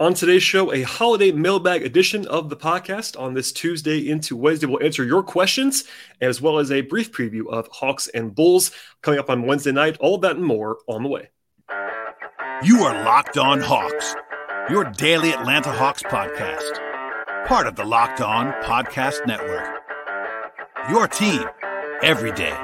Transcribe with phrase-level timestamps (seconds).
[0.00, 4.66] On today's show, a holiday mailbag edition of the podcast on this Tuesday into Wednesday.
[4.66, 5.84] We'll answer your questions
[6.22, 8.70] as well as a brief preview of Hawks and Bulls
[9.02, 9.98] coming up on Wednesday night.
[10.00, 11.28] All of that and more on the way.
[12.62, 14.16] You are Locked On Hawks,
[14.70, 16.78] your daily Atlanta Hawks podcast,
[17.46, 19.82] part of the Locked On Podcast Network.
[20.88, 21.44] Your team
[22.02, 22.56] every day.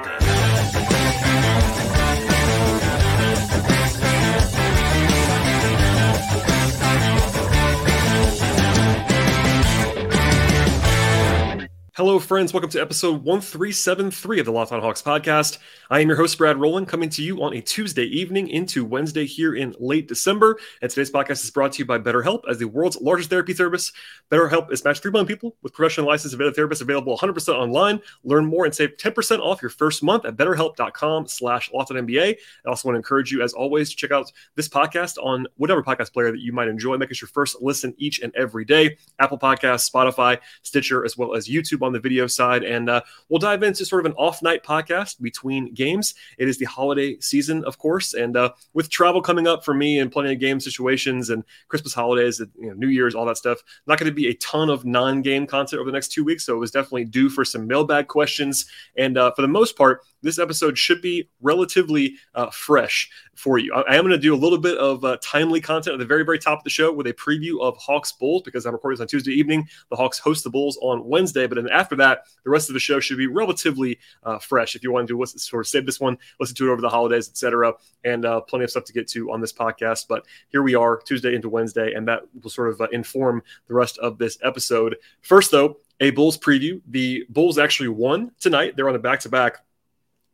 [11.97, 12.53] Hello, friends.
[12.53, 15.57] Welcome to episode 1373 of the Locked On Hawks podcast.
[15.89, 19.25] I am your host, Brad Rowland, coming to you on a Tuesday evening into Wednesday
[19.25, 20.59] here in late December.
[20.83, 23.91] And today's podcast is brought to you by BetterHelp as the world's largest therapy service.
[24.29, 27.99] BetterHelp is matched 3 million people with professional licensed therapists available 100% online.
[28.23, 32.35] Learn more and save 10% off your first month at betterhelp.com slash NBA.
[32.35, 35.81] I also want to encourage you, as always, to check out this podcast on whatever
[35.81, 36.95] podcast player that you might enjoy.
[36.97, 38.99] Make it your first listen each and every day.
[39.17, 42.63] Apple Podcasts, Spotify, Stitcher, as well as YouTube on the video side.
[42.63, 46.13] And uh, we'll dive into sort of an off night podcast between games.
[46.37, 48.13] It is the holiday season, of course.
[48.13, 51.93] And uh, with travel coming up for me and plenty of game situations and Christmas
[51.93, 54.69] holidays, and, you know, New Year's, all that stuff, not going to be a ton
[54.69, 56.45] of non game content over the next two weeks.
[56.45, 58.65] So it was definitely due for some mailbag questions.
[58.97, 63.73] And uh, for the most part, this episode should be relatively uh, fresh for you.
[63.73, 66.05] I, I am going to do a little bit of uh, timely content at the
[66.05, 68.97] very, very top of the show with a preview of Hawks Bulls because I'm recording
[68.97, 69.67] this on Tuesday evening.
[69.89, 72.79] The Hawks host the Bulls on Wednesday, but then after that, the rest of the
[72.79, 74.75] show should be relatively uh, fresh.
[74.75, 76.89] If you want to listen, sort of save this one, listen to it over the
[76.89, 80.07] holidays, etc., and uh, plenty of stuff to get to on this podcast.
[80.07, 83.73] But here we are, Tuesday into Wednesday, and that will sort of uh, inform the
[83.73, 84.97] rest of this episode.
[85.21, 86.81] First, though, a Bulls preview.
[86.87, 88.75] The Bulls actually won tonight.
[88.75, 89.63] They're on a back to back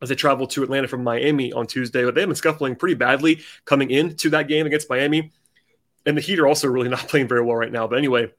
[0.02, 2.04] as they travel to Atlanta from Miami on Tuesday.
[2.04, 5.32] But they've been scuffling pretty badly coming into that game against Miami.
[6.06, 7.88] And the Heat are also really not playing very well right now.
[7.88, 8.32] But anyway,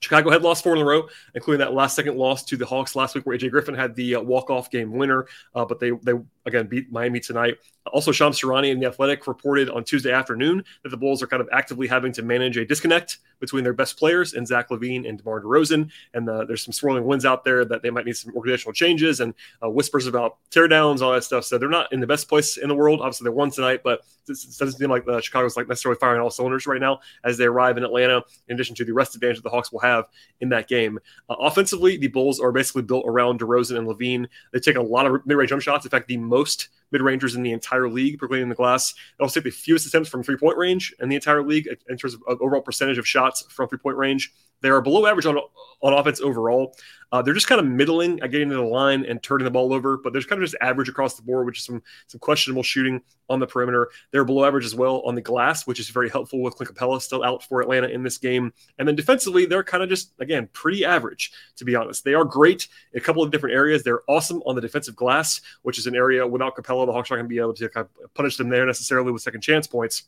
[0.00, 2.94] Chicago had lost four in a row, including that last second loss to the Hawks
[2.94, 5.26] last week, where AJ Griffin had the uh, walk-off game winner.
[5.54, 6.12] Uh, but they they
[6.44, 7.56] again beat Miami tonight.
[7.92, 11.40] Also, Shams Charania in the Athletic reported on Tuesday afternoon that the Bulls are kind
[11.40, 15.18] of actively having to manage a disconnect between their best players and Zach LaVine and
[15.18, 15.90] DeMar DeRozan.
[16.14, 19.20] And uh, there's some swirling winds out there that they might need some organizational changes
[19.20, 21.44] and uh, whispers about teardowns, all that stuff.
[21.44, 23.00] So they're not in the best place in the world.
[23.00, 26.30] Obviously, they won tonight, but it doesn't seem like the Chicago's like necessarily firing all
[26.30, 28.24] cylinders right now as they arrive in Atlanta.
[28.48, 30.06] In addition to the rest advantage that the Hawks will have
[30.40, 30.98] in that game,
[31.28, 34.28] uh, offensively, the Bulls are basically built around DeRozan and Levine.
[34.52, 35.84] They take a lot of mid-range jump shots.
[35.84, 38.94] In fact, the most mid rangers in the entire league per cleaning the glass.
[39.18, 41.96] They also take the fewest attempts from three point range in the entire league in
[41.96, 44.32] terms of overall percentage of shots from three point range.
[44.62, 45.38] They are below average on
[45.82, 46.74] on offense overall.
[47.12, 49.72] Uh, they're just kind of middling at getting to the line and turning the ball
[49.72, 52.62] over, but there's kind of just average across the board, which is some some questionable
[52.62, 53.90] shooting on the perimeter.
[54.10, 57.00] They're below average as well on the glass, which is very helpful with Clint Capela
[57.00, 58.52] still out for Atlanta in this game.
[58.78, 62.04] And then defensively, they're kind of just again pretty average to be honest.
[62.04, 63.82] They are great in a couple of different areas.
[63.82, 66.54] They're awesome on the defensive glass, which is an area without
[66.84, 69.22] The Hawks aren't going to be able to kind of punish them there necessarily with
[69.22, 70.04] second chance points.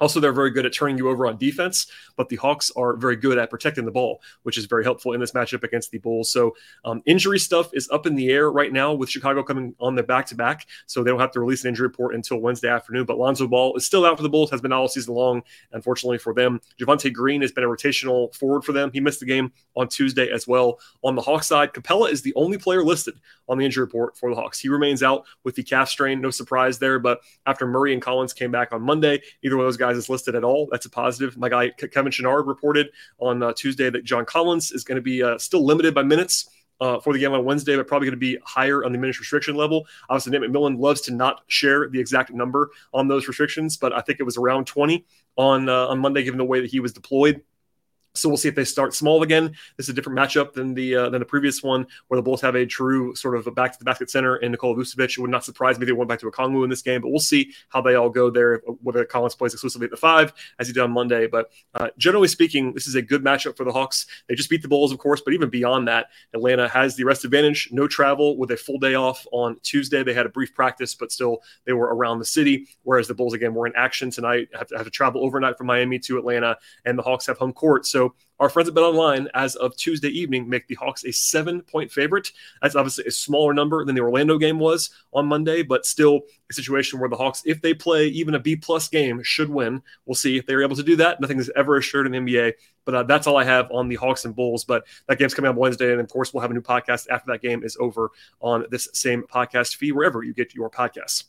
[0.00, 3.16] Also, they're very good at turning you over on defense, but the Hawks are very
[3.16, 6.32] good at protecting the ball, which is very helpful in this matchup against the Bulls.
[6.32, 9.94] So, um, injury stuff is up in the air right now with Chicago coming on
[9.94, 10.66] the back to back.
[10.86, 13.04] So, they don't have to release an injury report until Wednesday afternoon.
[13.04, 16.18] But Lonzo Ball is still out for the Bulls, has been all season long, unfortunately
[16.18, 16.60] for them.
[16.80, 18.90] Javonte Green has been a rotational forward for them.
[18.92, 20.78] He missed the game on Tuesday as well.
[21.02, 23.14] On the Hawks side, Capela is the only player listed
[23.48, 24.58] on the injury report for the Hawks.
[24.58, 26.20] He remains out with the calf strain.
[26.20, 26.98] No surprise there.
[26.98, 30.08] But after Murray and Collins came back on Monday, either one of those guys is
[30.08, 30.68] listed at all.
[30.70, 31.36] That's a positive.
[31.36, 35.22] My guy Kevin Chouinard reported on uh, Tuesday that John Collins is going to be
[35.22, 36.48] uh, still limited by minutes.
[36.82, 39.18] Uh, for the game on Wednesday, but probably going to be higher on the minutes
[39.18, 39.86] restriction level.
[40.08, 44.00] Obviously, Nate McMillan loves to not share the exact number on those restrictions, but I
[44.00, 45.04] think it was around 20
[45.36, 47.42] on uh, on Monday, given the way that he was deployed.
[48.14, 49.54] So we'll see if they start small again.
[49.76, 52.40] This is a different matchup than the uh, than the previous one, where the Bulls
[52.40, 55.16] have a true sort of back to the basket center in Nikola Vucevic.
[55.16, 57.00] It would not surprise me if they went back to a Okongwu in this game,
[57.00, 58.62] but we'll see how they all go there.
[58.82, 62.28] Whether Collins plays exclusively at the five as he did on Monday, but uh, generally
[62.28, 64.06] speaking, this is a good matchup for the Hawks.
[64.28, 67.24] They just beat the Bulls, of course, but even beyond that, Atlanta has the rest
[67.24, 67.68] advantage.
[67.70, 70.02] No travel with a full day off on Tuesday.
[70.02, 72.66] They had a brief practice, but still they were around the city.
[72.82, 74.48] Whereas the Bulls again were in action tonight.
[74.52, 77.52] Have to, have to travel overnight from Miami to Atlanta, and the Hawks have home
[77.52, 77.86] court.
[77.86, 77.99] So
[78.40, 82.32] our friends at BetOnline, as of Tuesday evening, make the Hawks a seven point favorite.
[82.62, 86.54] That's obviously a smaller number than the Orlando game was on Monday, but still a
[86.54, 89.82] situation where the Hawks, if they play even a B plus game, should win.
[90.06, 91.20] We'll see if they're able to do that.
[91.20, 92.54] Nothing is ever assured in the NBA,
[92.86, 94.64] but uh, that's all I have on the Hawks and Bulls.
[94.64, 97.32] But that game's coming up Wednesday, and of course, we'll have a new podcast after
[97.32, 98.10] that game is over
[98.40, 101.24] on this same podcast feed, wherever you get your podcasts.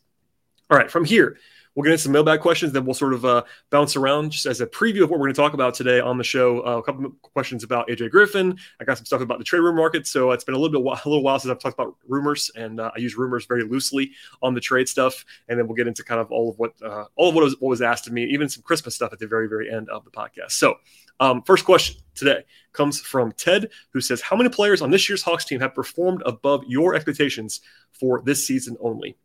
[0.69, 1.37] All right, from here
[1.75, 4.59] We'll get into some mailbag questions, then we'll sort of uh, bounce around just as
[4.59, 6.59] a preview of what we're going to talk about today on the show.
[6.65, 8.57] Uh, a couple questions about AJ Griffin.
[8.81, 10.05] I got some stuff about the trade room market.
[10.05, 12.81] So it's been a little bit a little while since I've talked about rumors, and
[12.81, 15.23] uh, I use rumors very loosely on the trade stuff.
[15.47, 17.55] And then we'll get into kind of all of what uh, all of what was,
[17.59, 20.03] what was asked of me, even some Christmas stuff at the very very end of
[20.03, 20.51] the podcast.
[20.51, 20.75] So
[21.21, 22.43] um, first question today
[22.73, 26.21] comes from Ted, who says, "How many players on this year's Hawks team have performed
[26.25, 27.61] above your expectations
[27.93, 29.15] for this season only?"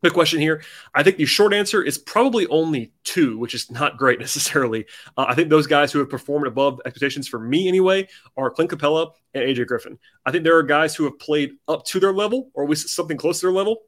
[0.00, 0.62] Quick question here.
[0.94, 4.86] I think the short answer is probably only two, which is not great necessarily.
[5.16, 8.70] Uh, I think those guys who have performed above expectations for me anyway are Clint
[8.70, 9.98] Capela and AJ Griffin.
[10.24, 12.88] I think there are guys who have played up to their level or at least
[12.88, 13.82] something close to their level.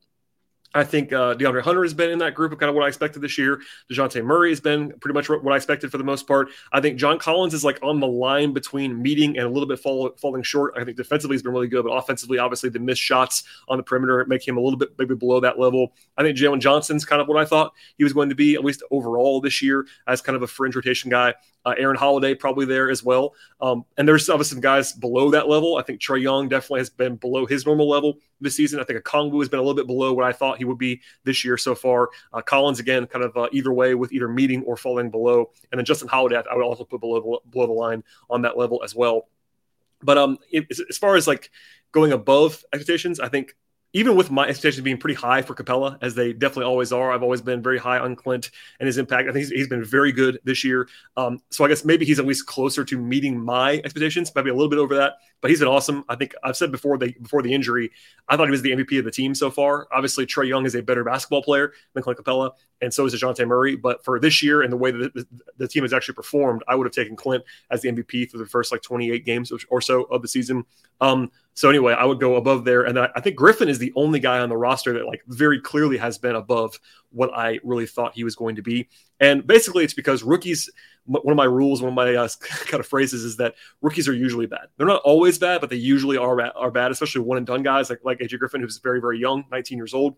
[0.74, 2.88] I think uh, DeAndre Hunter has been in that group of kind of what I
[2.88, 3.60] expected this year.
[3.90, 6.48] Dejounte Murray has been pretty much what I expected for the most part.
[6.72, 9.78] I think John Collins is like on the line between meeting and a little bit
[9.78, 10.74] fall, falling short.
[10.76, 13.82] I think defensively he's been really good, but offensively, obviously, the missed shots on the
[13.82, 15.92] perimeter make him a little bit maybe below that level.
[16.16, 18.64] I think Jalen Johnson's kind of what I thought he was going to be, at
[18.64, 21.34] least overall this year, as kind of a fringe rotation guy.
[21.64, 23.34] Uh, Aaron Holiday probably there as well.
[23.60, 25.76] Um, and there's obviously some guys below that level.
[25.76, 28.80] I think Trae Young definitely has been below his normal level this season.
[28.80, 31.00] I think Okongwu has been a little bit below what I thought he would be
[31.24, 32.10] this year so far.
[32.32, 35.50] Uh, Collins again, kind of uh, either way with either meeting or falling below.
[35.70, 38.82] And then Justin Holiday, I would also put below below the line on that level
[38.82, 39.28] as well.
[40.02, 41.50] But um, it, as far as like
[41.92, 43.54] going above expectations, I think
[43.92, 47.22] even with my expectations being pretty high for Capela, as they definitely always are, I've
[47.22, 48.50] always been very high on Clint
[48.80, 49.28] and his impact.
[49.28, 50.88] I think he's, he's been very good this year.
[51.16, 54.54] Um, so I guess maybe he's at least closer to meeting my expectations, maybe a
[54.54, 55.14] little bit over that.
[55.42, 56.04] But he's been awesome.
[56.08, 57.90] I think I've said before the before the injury,
[58.28, 59.88] I thought he was the MVP of the team so far.
[59.92, 63.46] Obviously, Trae Young is a better basketball player than Clint Capela, and so is Dejounte
[63.46, 63.74] Murray.
[63.74, 65.26] But for this year and the way that the,
[65.58, 68.46] the team has actually performed, I would have taken Clint as the MVP for the
[68.46, 70.64] first like 28 games or so of the season.
[71.00, 74.20] Um, so anyway, I would go above there, and I think Griffin is the only
[74.20, 76.78] guy on the roster that like very clearly has been above
[77.10, 78.88] what I really thought he was going to be.
[79.20, 80.70] And basically, it's because rookies.
[81.04, 84.14] One of my rules, one of my uh, kind of phrases is that rookies are
[84.14, 84.68] usually bad.
[84.76, 87.90] They're not always bad, but they usually are are bad, especially one and done guys
[87.90, 90.16] like like AJ Griffin, who's very very young, 19 years old.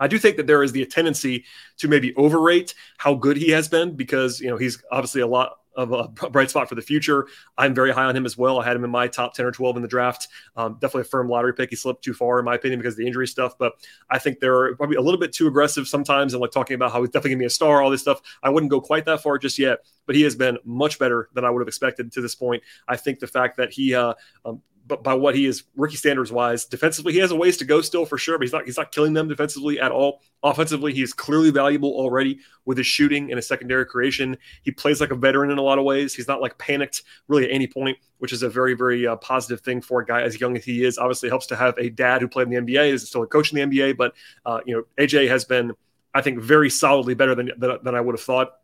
[0.00, 1.44] I do think that there is the tendency
[1.78, 5.58] to maybe overrate how good he has been because you know he's obviously a lot
[5.78, 7.28] of a bright spot for the future.
[7.56, 8.60] I'm very high on him as well.
[8.60, 10.28] I had him in my top 10 or 12 in the draft.
[10.56, 11.70] Um, definitely a firm lottery pick.
[11.70, 13.56] He slipped too far, in my opinion, because of the injury stuff.
[13.56, 13.74] But
[14.10, 17.00] I think they're probably a little bit too aggressive sometimes and like talking about how
[17.00, 18.20] he's definitely going to be a star, all this stuff.
[18.42, 21.44] I wouldn't go quite that far just yet, but he has been much better than
[21.44, 22.62] I would have expected to this point.
[22.88, 24.14] I think the fact that he uh,
[24.44, 26.64] um, but by what he is rookie standards wise.
[26.64, 28.90] Defensively, he has a ways to go still for sure, but he's not he's not
[28.90, 30.22] killing them defensively at all.
[30.42, 34.36] Offensively, he's clearly valuable already with his shooting and his secondary creation.
[34.62, 36.14] He plays like a veteran in a lot of ways.
[36.14, 39.60] He's not like panicked really at any point, which is a very very uh, positive
[39.60, 40.98] thing for a guy as young as he is.
[40.98, 43.52] Obviously, helps to have a dad who played in the NBA, is still a coach
[43.52, 44.14] in the NBA, but
[44.46, 45.72] uh, you know AJ has been
[46.14, 48.54] I think very solidly better than than, than I would have thought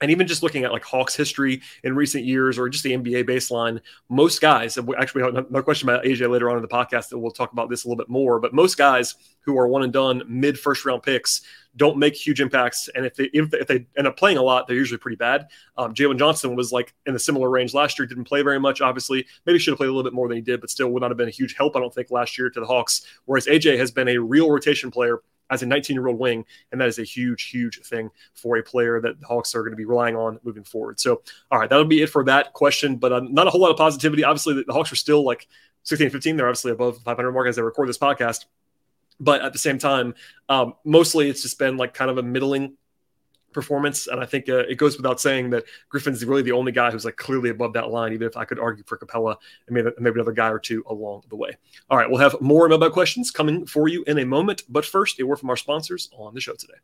[0.00, 3.28] and even just looking at like Hawks history in recent years or just the NBA
[3.28, 7.30] baseline, most guys, actually, another question about AJ later on in the podcast that we'll
[7.30, 10.22] talk about this a little bit more, but most guys who are one and done
[10.26, 11.42] mid first round picks
[11.76, 12.88] don't make huge impacts.
[12.94, 15.16] And if they, if they, if they end up playing a lot, they're usually pretty
[15.16, 15.48] bad.
[15.76, 18.80] Um, Jalen Johnson was like in a similar range last year, didn't play very much,
[18.80, 19.26] obviously.
[19.46, 21.10] Maybe should have played a little bit more than he did, but still would not
[21.10, 23.02] have been a huge help, I don't think, last year to the Hawks.
[23.26, 25.20] Whereas AJ has been a real rotation player
[25.50, 26.44] as a 19 year old wing.
[26.72, 29.72] And that is a huge, huge thing for a player that the Hawks are going
[29.72, 31.00] to be relying on moving forward.
[31.00, 33.70] So, all right, that'll be it for that question, but uh, not a whole lot
[33.70, 34.24] of positivity.
[34.24, 35.48] Obviously, the, the Hawks are still like
[35.82, 36.36] 16 15.
[36.36, 38.46] They're obviously above the 500 mark as they record this podcast.
[39.18, 40.14] But at the same time,
[40.48, 42.76] um, mostly it's just been like kind of a middling
[43.52, 44.06] performance.
[44.06, 47.04] And I think uh, it goes without saying that Griffin's really the only guy who's
[47.04, 50.14] like clearly above that line, even if I could argue for Capela and maybe, maybe
[50.14, 51.56] another guy or two along the way.
[51.88, 54.62] All right, we'll have more mailbag questions coming for you in a moment.
[54.68, 56.74] But first, a word from our sponsors on the show today.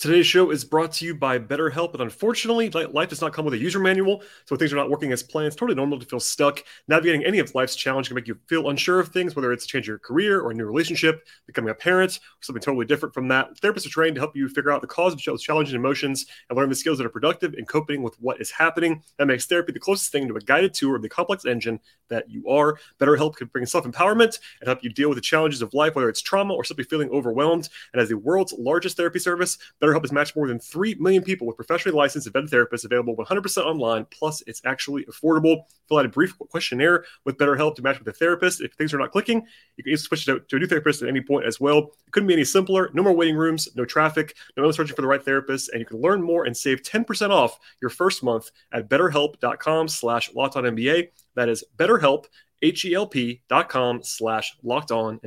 [0.00, 3.52] Today's show is brought to you by BetterHelp, but unfortunately, life does not come with
[3.52, 4.22] a user manual.
[4.46, 5.48] So things are not working as planned.
[5.48, 6.64] It's totally normal to feel stuck.
[6.88, 9.90] Navigating any of life's challenges can make you feel unsure of things, whether it's changing
[9.90, 13.60] your career or a new relationship, becoming a parent, or something totally different from that.
[13.60, 16.56] Therapists are trained to help you figure out the cause of those challenging emotions and
[16.56, 19.02] learn the skills that are productive in coping with what is happening.
[19.18, 21.78] That makes therapy the closest thing to a guided tour of the complex engine
[22.08, 22.78] that you are.
[22.98, 26.08] BetterHelp can bring self empowerment and help you deal with the challenges of life, whether
[26.08, 27.68] it's trauma or simply feeling overwhelmed.
[27.92, 31.46] And as the world's largest therapy service, BetterHelp has matched more than 3 million people
[31.46, 34.06] with professionally licensed vetted therapists available 100% online.
[34.10, 35.64] Plus, it's actually affordable.
[35.88, 38.60] Fill out a brief questionnaire with BetterHelp to match with a therapist.
[38.60, 41.20] If things are not clicking, you can switch to, to a new therapist at any
[41.20, 41.78] point as well.
[41.78, 42.90] It couldn't be any simpler.
[42.94, 46.00] No more waiting rooms, no traffic, no searching for the right therapist, and you can
[46.00, 51.08] learn more and save 10% off your first month at betterhelp.com slash locked on NBA.
[51.34, 52.26] That is betterhelp,
[52.62, 55.20] H-E-L-P dot com slash locked on.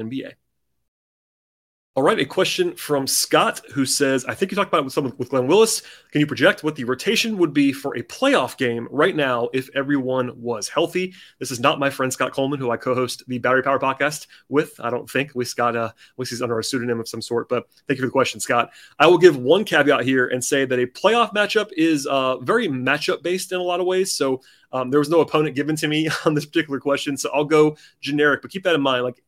[1.96, 4.94] All right, a question from Scott who says, I think you talked about it with
[4.94, 5.84] someone with Glenn Willis.
[6.12, 9.70] Can you project what the rotation would be for a playoff game right now if
[9.76, 11.14] everyone was healthy?
[11.38, 14.74] This is not my friend Scott Coleman, who I co-host the Battery Power podcast with.
[14.80, 17.48] I don't think we Scott, uh, least he's under a pseudonym of some sort.
[17.48, 18.72] But thank you for the question, Scott.
[18.98, 22.68] I will give one caveat here and say that a playoff matchup is uh, very
[22.68, 24.12] matchup based in a lot of ways.
[24.12, 24.42] So
[24.74, 27.78] um, there was no opponent given to me on this particular question, so I'll go
[28.02, 28.42] generic.
[28.42, 29.04] But keep that in mind.
[29.04, 29.24] Like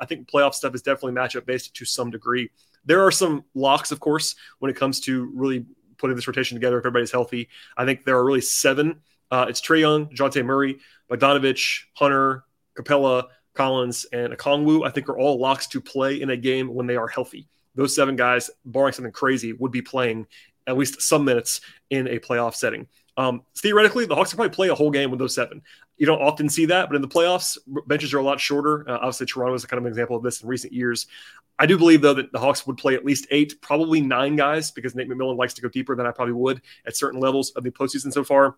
[0.00, 2.50] I think playoff stuff is definitely matchup based to some degree.
[2.84, 5.64] There are some locks, of course, when it comes to really
[5.96, 7.48] putting this rotation together if everybody's healthy.
[7.76, 9.00] I think there are really seven.
[9.30, 10.78] Uh, it's Trae Young, Dejounte Murray,
[11.10, 12.44] Bogdanovich, Hunter,
[12.78, 14.86] Capela, Collins, and Okongwu.
[14.86, 17.48] I think are all locks to play in a game when they are healthy.
[17.74, 20.26] Those seven guys, barring something crazy, would be playing
[20.66, 22.86] at least some minutes in a playoff setting.
[23.16, 25.62] Um, theoretically, the Hawks could probably play a whole game with those seven.
[25.96, 27.56] You don't often see that, but in the playoffs,
[27.86, 28.88] benches are a lot shorter.
[28.88, 31.06] Uh, obviously, Toronto is a kind of an example of this in recent years.
[31.58, 34.70] I do believe, though, that the Hawks would play at least eight, probably nine guys,
[34.70, 37.64] because Nate McMillan likes to go deeper than I probably would at certain levels of
[37.64, 38.56] the postseason so far.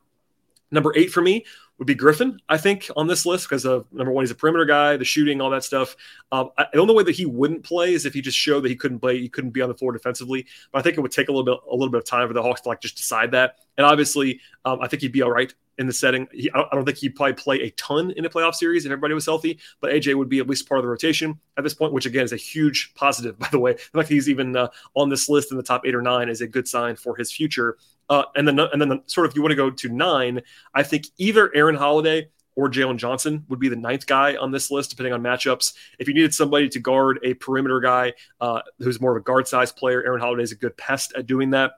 [0.70, 1.44] Number eight for me
[1.78, 4.64] would be Griffin, I think, on this list because of number one, he's a perimeter
[4.64, 5.96] guy, the shooting, all that stuff.
[6.32, 8.68] Um, I, the only way that he wouldn't play is if he just showed that
[8.68, 10.46] he couldn't play, he couldn't be on the floor defensively.
[10.72, 12.34] But I think it would take a little bit, a little bit of time for
[12.34, 13.56] the Hawks to like just decide that.
[13.76, 16.26] And obviously, um, I think he'd be all right in the setting.
[16.32, 19.14] He, I don't think he'd probably play a ton in a playoff series if everybody
[19.14, 21.92] was healthy, but AJ would be at least part of the rotation at this point,
[21.92, 23.74] which again is a huge positive, by the way.
[23.74, 26.40] The fact he's even uh, on this list in the top eight or nine is
[26.40, 27.78] a good sign for his future.
[28.08, 30.40] Uh, and then, and then, the, sort of, if you want to go to nine,
[30.74, 34.70] I think either Aaron Holiday or Jalen Johnson would be the ninth guy on this
[34.70, 35.74] list, depending on matchups.
[36.00, 39.46] If you needed somebody to guard a perimeter guy uh, who's more of a guard
[39.46, 41.74] size player, Aaron Holiday is a good pest at doing that.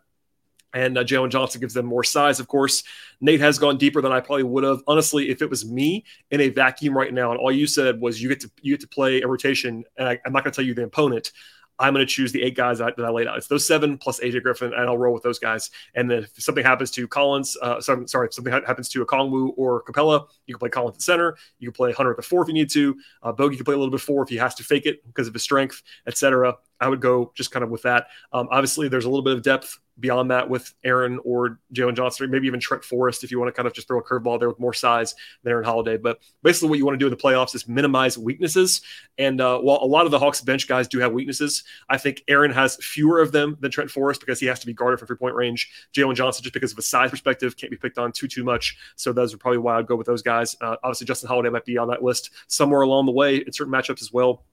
[0.73, 2.83] And uh, Jalen Johnson gives them more size, of course.
[3.21, 4.83] Nate has gone deeper than I probably would have.
[4.87, 8.23] Honestly, if it was me in a vacuum right now, and all you said was
[8.23, 10.57] you get to you get to play a rotation, and I, I'm not going to
[10.57, 11.33] tell you the opponent.
[11.81, 13.39] I'm going to choose the eight guys that, that, I laid out.
[13.39, 15.71] It's those seven plus AJ Griffin, and I'll roll with those guys.
[15.95, 19.55] And then if something happens to Collins, uh, sorry, sorry, if something happens to Okongwu
[19.57, 21.37] or Capela, you can play Collins at center.
[21.59, 22.97] You can play Hunter at the four if you need to.
[23.23, 25.27] Uh, Bogey can play a little bit four if he has to fake it because
[25.27, 26.57] of his strength, etc.
[26.81, 28.09] I would go just kind of with that.
[28.33, 32.31] Um, obviously, there's a little bit of depth beyond that with Aaron or Jalen Johnson,
[32.31, 34.49] maybe even Trent Forrest if you want to kind of just throw a curveball there
[34.49, 35.97] with more size than Aaron Holiday.
[35.97, 38.81] But basically, what you want to do in the playoffs is minimize weaknesses.
[39.19, 42.25] And uh, while a lot of the Hawks bench guys do have weaknesses, I think
[42.29, 45.07] Aaron has fewer of them than Trent Forrest because he has to be guarded from
[45.07, 45.71] three point range.
[45.95, 48.77] Jalen Johnson, just because of a size perspective, can't be picked on too too much.
[48.97, 50.57] So those are probably why I'd go with those guys.
[50.61, 53.73] Uh, obviously, Justin Holiday might be on that list somewhere along the way in certain
[53.73, 54.45] matchups as well.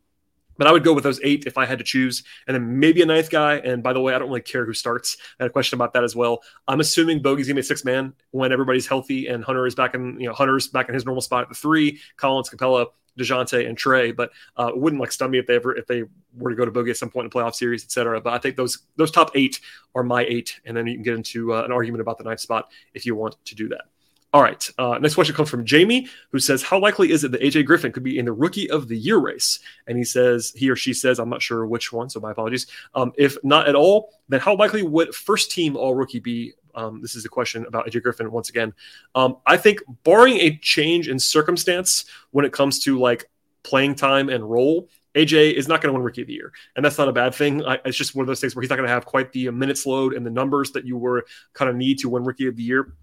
[0.57, 3.01] But I would go with those eight if I had to choose, and then maybe
[3.01, 3.55] a ninth guy.
[3.57, 5.17] And by the way, I don't really care who starts.
[5.39, 6.41] I had a question about that as well.
[6.67, 9.95] I'm assuming Bogey's gonna be a six man when everybody's healthy and Hunter is back
[9.95, 11.99] in, you know, Hunter's back in his normal spot at the three.
[12.17, 12.87] Collins, Capela,
[13.17, 14.15] Dejounte, and Trae.
[14.15, 16.03] But uh, it wouldn't like stun me if they ever if they
[16.37, 18.21] were to go to Bogey at some point in the playoff series, etc.
[18.21, 19.59] But I think those those top eight
[19.95, 22.39] are my eight, and then you can get into uh, an argument about the ninth
[22.39, 23.85] spot if you want to do that.
[24.33, 24.69] All right.
[24.77, 27.93] Uh, next question comes from Jamie, who says, "How likely is it that AJ Griffin
[27.93, 30.93] could be in the Rookie of the Year race?" And he says, he or she
[30.93, 32.67] says, "I'm not sure which one, so my apologies.
[32.93, 37.01] Um, if not at all, then how likely would first team All Rookie be?" Um,
[37.01, 38.73] this is a question about AJ Griffin once again.
[39.15, 43.29] Um, I think, barring a change in circumstance when it comes to like
[43.63, 46.85] playing time and role, AJ is not going to win Rookie of the Year, and
[46.85, 47.63] that's not a bad thing.
[47.85, 49.85] It's just one of those things where he's not going to have quite the minutes
[49.85, 52.63] load and the numbers that you were kind of need to win Rookie of the
[52.63, 52.93] Year.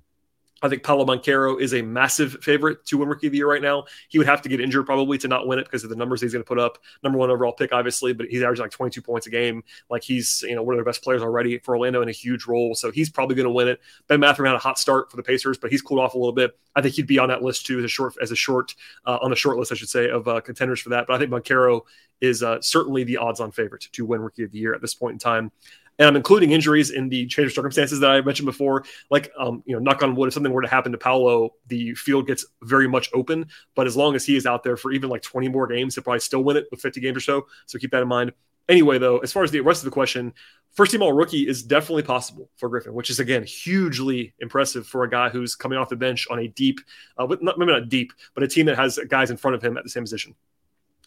[0.63, 3.61] I think Paolo Banchero is a massive favorite to win Rookie of the Year right
[3.61, 3.85] now.
[4.09, 6.23] He would have to get injured probably to not win it because of the numbers
[6.23, 6.79] he's going to put up.
[7.03, 9.63] Number one overall pick, obviously, but he's averaging like 22 points a game.
[9.91, 12.47] Like he's, you know, one of their best players already for Orlando in a huge
[12.47, 12.75] role.
[12.75, 13.81] So he's probably going to win it.
[14.09, 16.33] Ben Mathurin had a hot start for the Pacers, but he's cooled off a little
[16.33, 16.59] bit.
[16.75, 18.75] I think he'd be on that list too as a short, as a short,
[19.07, 21.07] uh, on the short list, I should say, of uh, contenders for that.
[21.07, 21.83] But I think Banchero
[22.21, 24.95] is uh, certainly the odds on favorite to win Rookie of the Year at this
[24.95, 25.53] point in time
[25.99, 28.85] and I'm including injuries in the change of circumstances that I mentioned before.
[29.11, 31.95] Like, um, you know, knock on wood, if something were to happen to Paolo, the
[31.95, 33.47] field gets very much open.
[33.75, 36.05] But as long as he is out there for even like 20 more games, he'll
[36.05, 37.47] probably still win it with 50 games or so.
[37.67, 38.33] So keep that in mind.
[38.69, 40.33] Anyway, though, as far as the rest of the question,
[40.73, 45.05] first team all rookie is definitely possible for Griffin, which is again hugely impressive for
[45.05, 46.81] a guy who's coming off the bench on a deep,
[47.19, 49.85] uh, maybe not deep, but a team that has guys in front of him at
[49.85, 50.35] the same position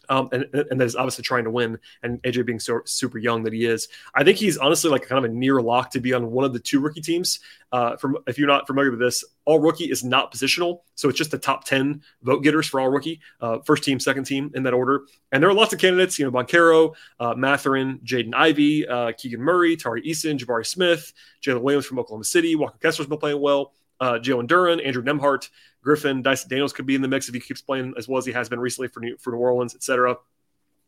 [0.08, 1.78] um, and, and that is obviously trying to win.
[2.02, 5.24] And AJ being so super young that he is, I think he's honestly like kind
[5.24, 7.40] of a near lock to be on one of the two rookie teams.
[7.70, 11.18] Uh, from if you're not familiar with this, all rookie is not positional, so it's
[11.18, 14.62] just the top ten vote getters for all rookie, uh, first team, second team in
[14.62, 15.02] that order.
[15.32, 19.40] And there are lots of candidates, you know, Banchero, uh, Mathurin, Jaden Ivey, uh, Keegan
[19.40, 21.12] Murray, Tari Eason, Jabari Smith,
[21.42, 25.48] Jalen Williams from Oklahoma City, Walker Kessler's been playing well uh, Jalen Duren, Andrew Nembhard,
[25.82, 28.26] Griffin, Dyson Daniels could be in the mix if he keeps playing as well as
[28.26, 30.16] he has been recently for New, for New Orleans, etc.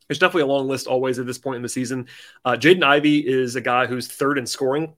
[0.07, 2.07] There's definitely a long list always at this point in the season.
[2.43, 4.93] Uh, Jaden Ivey is a guy who's third in scoring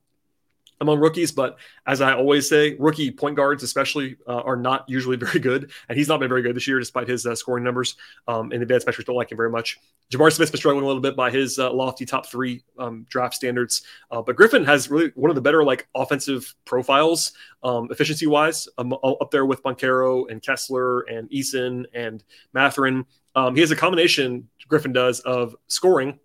[0.81, 1.31] among rookies.
[1.31, 5.71] But as I always say, rookie point guards, especially, uh, are not usually very good.
[5.89, 7.95] And he's not been very good this year, despite his uh, scoring numbers.
[8.27, 9.79] Um, and the advanced metrics don't like him very much.
[10.11, 13.33] Jabari Smith's been struggling a little bit by his uh, lofty top three um, draft
[13.33, 13.83] standards.
[14.11, 18.67] Uh, but Griffin has really one of the better like offensive profiles, um, efficiency wise,
[18.77, 23.05] um, up there with Banchero and Kessler and Eason and Mathurin.
[23.35, 26.19] Um, he has a combination, Griffin does, of scoring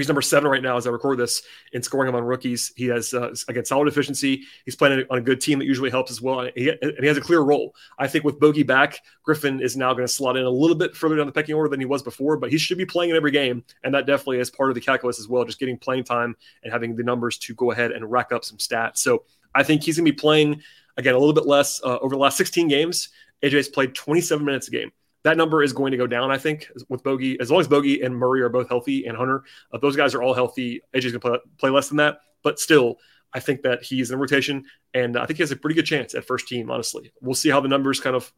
[0.00, 2.72] he's number seven right now as I record this in scoring among rookies.
[2.76, 4.44] He has uh, again solid efficiency.
[4.64, 7.06] He's playing on a good team that usually helps as well, and he, and he
[7.06, 7.74] has a clear role.
[7.98, 10.96] I think with Bogey back, Griffin is now going to slot in a little bit
[10.96, 13.16] further down the pecking order than he was before, but he should be playing in
[13.16, 15.44] every game, and that definitely is part of the calculus as well.
[15.44, 18.58] Just getting playing time and having the numbers to go ahead and rack up some
[18.58, 18.98] stats.
[18.98, 20.62] So I think he's going to be playing
[20.96, 23.10] again a little bit less uh, over the last 16 games.
[23.42, 24.92] AJ's played 27 minutes a game
[25.24, 27.38] that number is going to go down, I think, with Bogey.
[27.40, 30.22] As long as Bogey and Murray are both healthy and Hunter, uh, those guys are
[30.22, 30.82] all healthy.
[30.94, 32.18] AJ's going to play, play less than that.
[32.42, 32.98] But still,
[33.32, 34.64] I think that he's in rotation,
[34.94, 37.12] and I think he has a pretty good chance at first team, honestly.
[37.20, 38.32] We'll see how the numbers kind of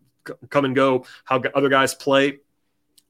[0.51, 2.39] come and go, how other guys play.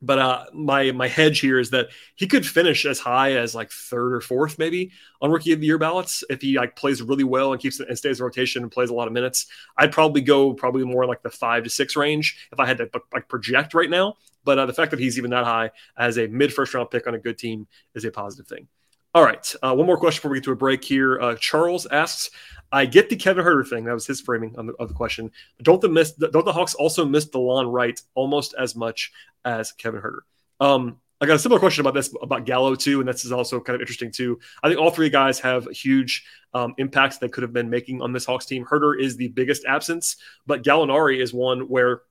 [0.04, 3.70] But uh, my my hedge here is that he could finish as high as like
[3.70, 4.92] third or fourth, maybe
[5.22, 7.96] on rookie of the year ballots if he like plays really well and keeps and
[7.96, 9.46] stays in rotation and plays a lot of minutes.
[9.78, 12.90] I'd probably go probably more like the five to six range if I had to
[13.12, 14.16] like project right now.
[14.44, 17.06] But uh, the fact that he's even that high as a mid first round pick
[17.06, 18.68] on a good team is a positive thing.
[19.14, 21.20] All right, uh, one more question before we get to a break here.
[21.20, 22.30] Uh, Charles asks,
[22.72, 23.84] "I get the Kevin Huerter thing.
[23.84, 25.30] That was his framing the, of the question.
[25.62, 26.12] Don't the miss?
[26.12, 29.12] Don't the Hawks also miss Delon Wright almost as much
[29.44, 30.20] as Kevin Huerter?"
[30.60, 33.60] Um, I got a similar question about this about Gallo too, and this is also
[33.60, 34.38] kind of interesting too.
[34.62, 38.12] I think all three guys have huge um, impacts they could have been making on
[38.12, 38.64] this Hawks team.
[38.64, 40.16] Huerter is the biggest absence,
[40.46, 42.02] but Gallinari is one where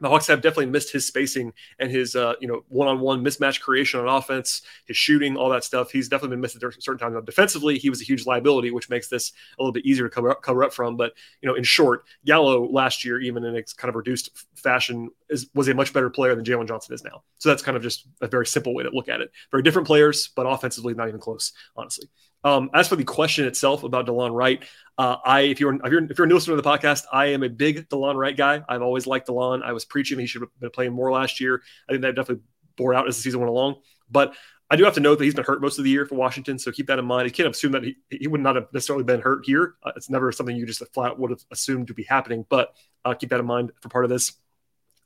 [0.00, 4.00] the Hawks have definitely missed his spacing and his uh, you know one-on-one mismatch creation
[4.00, 5.90] on offense, his shooting, all that stuff.
[5.90, 7.14] He's definitely been missed at certain times.
[7.14, 10.14] Now, defensively, he was a huge liability, which makes this a little bit easier to
[10.14, 10.96] cover up, cover up from.
[10.96, 15.10] But you know, in short, Gallo last year, even in a kind of reduced fashion,
[15.30, 17.22] is was a much better player than Jalen Johnson is now.
[17.38, 19.30] So that's kind of just a very simple way to look at it.
[19.50, 22.08] Very different players, but offensively, not even close, honestly.
[22.44, 24.62] Um, as for the question itself about Delon Wright,
[24.98, 27.26] uh, I if you're if you're if you're a new listener to the podcast, I
[27.26, 28.62] am a big Delon Wright guy.
[28.68, 29.62] I've always liked Delon.
[29.62, 31.62] I was preaching he should have been playing more last year.
[31.88, 32.44] I think that definitely
[32.76, 33.76] bore out as the season went along.
[34.10, 34.34] But
[34.70, 36.58] I do have to note that he's been hurt most of the year for Washington,
[36.58, 37.26] so keep that in mind.
[37.26, 39.74] You can't assume that he, he would not have necessarily been hurt here.
[39.82, 43.14] Uh, it's never something you just flat would have assumed to be happening, but uh,
[43.14, 44.32] keep that in mind for part of this.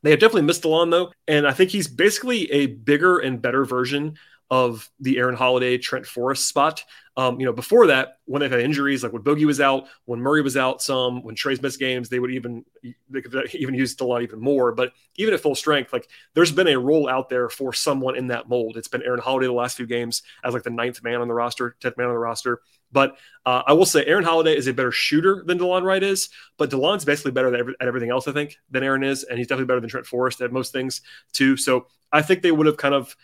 [0.03, 3.65] They have definitely missed Delon though, and I think he's basically a bigger and better
[3.65, 4.17] version
[4.51, 6.85] of the Aaron Holiday, Trent Forrest spot.
[7.17, 10.21] Um, you know, before that, when they've had injuries, like when Bogey was out, when
[10.21, 12.65] Murray was out, some when Trae's missed games, they would even
[13.11, 14.73] they could even use a lot even more.
[14.73, 18.29] But even at full strength, like there's been a role out there for someone in
[18.29, 18.77] that mold.
[18.77, 21.35] It's been Aaron Holiday the last few games as like the ninth man on the
[21.35, 22.61] roster, tenth man on the roster.
[22.93, 26.31] But uh, I will say Aaron Holiday is a better shooter than Delon Wright is,
[26.57, 29.49] but Delon's basically better every, at everything else, I think, than Aaron is, and he's
[29.49, 31.57] definitely better than Trent Forrest at most things too.
[31.57, 33.15] So I think they would have kind of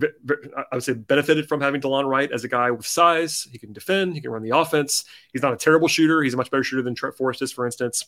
[0.00, 3.46] I would say benefited from having Delon Wright as a guy with size.
[3.50, 5.04] He can defend, he can run the offense.
[5.32, 6.22] He's not a terrible shooter.
[6.22, 8.06] He's a much better shooter than Trent Forrest is, for instance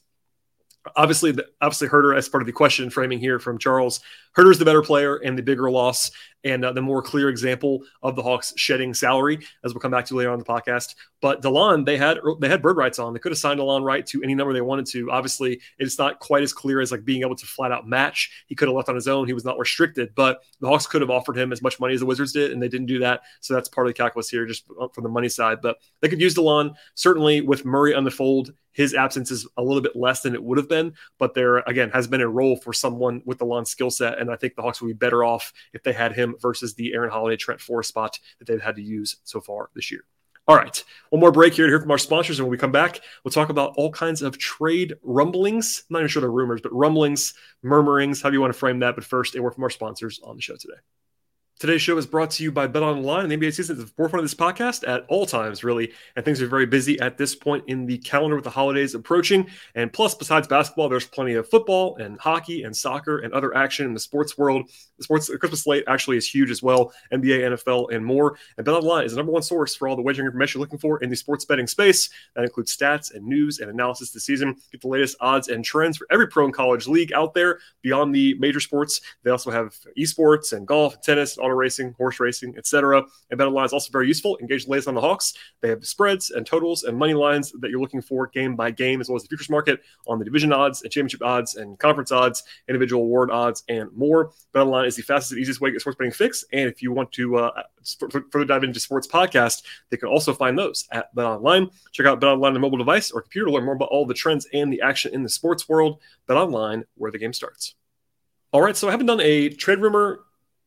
[0.97, 4.01] obviously, the, obviously Huerter as part of the question framing here from Charles.
[4.37, 6.11] Huerter is the better player and the bigger loss,
[6.45, 10.05] and uh, the more clear example of the Hawks shedding salary, as we'll come back
[10.07, 10.95] to later on the podcast.
[11.21, 13.13] But Delon, they had they had bird rights on.
[13.13, 15.11] They could have signed Delon Wright to any number they wanted to.
[15.11, 18.45] Obviously, it's not quite as clear as like being able to flat out match.
[18.47, 19.27] He could have left on his own.
[19.27, 22.01] He was not restricted, but the Hawks could have offered him as much money as
[22.01, 23.23] the Wizards did, and they didn't do that.
[23.41, 25.59] So that's part of the calculus here, just from the money side.
[25.63, 29.63] But they could use Delon certainly with Murray on the fold his absence is a
[29.63, 32.57] little bit less than it would have been, but there again has been a role
[32.57, 35.53] for someone with Delon skill set, and I think the Hawks would be better off
[35.73, 38.83] if they had him versus the Aaron Holiday Trent Forrest spot that they've had to
[38.83, 40.05] use so far this year.
[40.47, 42.73] All right, one more break here to hear from our sponsors, and when we come
[42.73, 45.85] back, we'll talk about all kinds of trade rumblings.
[45.89, 48.95] I'm not even sure they're rumors, but rumblings, murmurings, however you want to frame that.
[48.95, 50.75] But first, a word from our sponsors on the show today.
[51.65, 53.27] Today's show is brought to you by BetOnline.
[53.27, 55.95] The NBA season is at the forefront of this podcast at all times, really.
[56.15, 59.47] And things are very busy at this point in the calendar with the holidays approaching.
[59.75, 63.87] And plus, besides basketball, there's plenty of football and hockey and soccer and other action
[63.87, 64.69] in the sports world.
[64.99, 68.37] The sports the Christmas slate actually is huge as well NBA, NFL, and more.
[68.59, 71.03] And BetOnline is the number one source for all the wagering information you're looking for
[71.03, 72.11] in the sports betting space.
[72.37, 74.55] That includes stats and news and analysis this season.
[74.71, 78.15] Get the latest odds and trends for every pro and college league out there beyond
[78.15, 79.01] the major sports.
[79.23, 83.05] They also have esports and golf and tennis, auto motor racing, horse racing, etc.
[83.31, 84.37] And BetOnline is also very useful.
[84.39, 85.35] Engage the latest on the Hawks.
[85.61, 88.71] They have the spreads and totals and money lines that you're looking for game by
[88.71, 91.79] game, as well as the futures market on the division odds and championship odds and
[91.79, 94.33] conference odds, individual award odds, and more.
[94.55, 96.45] BetOnline is the fastest and easiest way to get sports betting fix.
[96.53, 97.63] And if you want to uh,
[98.31, 101.71] further dive into sports podcast, they can also find those at BetOnline.
[101.93, 104.15] Check out BetOnline on a mobile device or computer to learn more about all the
[104.15, 106.01] trends and the action in the sports world.
[106.29, 107.75] BetOnline, where the game starts.
[108.53, 110.21] All right, so I haven't done a trade rumor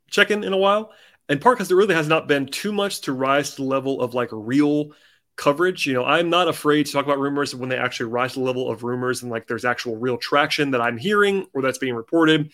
[0.10, 0.92] check in in a while,
[1.30, 4.02] in part because there really has not been too much to rise to the level
[4.02, 4.92] of like real
[5.36, 5.86] coverage.
[5.86, 8.46] You know, I'm not afraid to talk about rumors when they actually rise to the
[8.46, 11.96] level of rumors and like there's actual real traction that I'm hearing or that's being
[11.96, 12.52] reported.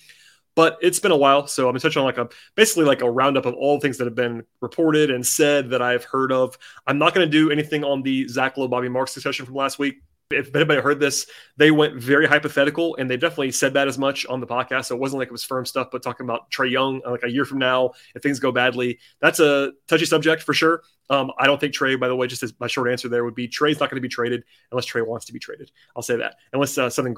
[0.55, 3.09] But it's been a while, so I'm gonna touch on like a basically like a
[3.09, 6.55] roundup of all the things that have been reported and said that I've heard of.
[6.85, 9.95] I'm not gonna do anything on the Zach Lowe Bobby Marks discussion from last week
[10.33, 14.25] if anybody heard this, they went very hypothetical, and they definitely said that as much
[14.25, 14.85] on the podcast.
[14.85, 17.29] So it wasn't like it was firm stuff, but talking about Trae Young, like a
[17.29, 20.83] year from now, if things go badly, that's a touchy subject for sure.
[21.09, 21.99] Um, I don't think Trae.
[21.99, 24.01] by the way, just as my short answer there would be Trae's not going to
[24.01, 25.71] be traded unless Trae wants to be traded.
[25.95, 27.15] I'll say that unless uh, something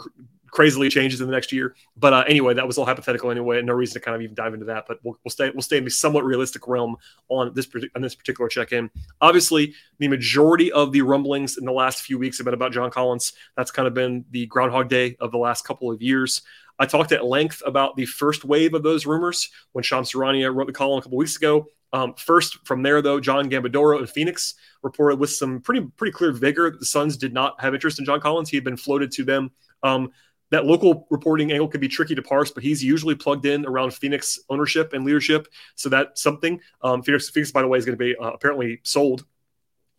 [0.55, 1.75] crazily changes in the next year.
[1.97, 4.35] But uh, anyway, that was all hypothetical anyway, and no reason to kind of even
[4.35, 4.85] dive into that.
[4.87, 6.95] But we'll, we'll stay we'll stay in the somewhat realistic realm
[7.27, 8.89] on this on this particular check in.
[9.19, 12.89] Obviously, the majority of the rumblings in the last few weeks have been about John
[12.89, 13.33] Collins.
[13.57, 16.41] That's kind of been the Groundhog Day of the last couple of years.
[16.79, 20.67] I talked at length about the first wave of those rumors when Shams Charania wrote
[20.67, 21.67] the column a couple weeks ago.
[21.93, 26.31] Um, first, from there though, John Gambadoro in Phoenix reported with some pretty pretty clear
[26.31, 28.49] vigor that the Suns did not have interest in John Collins.
[28.49, 29.51] He had been floated to them.
[29.83, 30.11] Um,
[30.55, 33.93] that local reporting angle can be tricky to parse, but he's usually plugged in around
[33.93, 35.47] Phoenix ownership and leadership.
[35.75, 36.61] So that's something.
[36.81, 39.25] Um, Phoenix, Phoenix, by the way, is going to be uh, apparently sold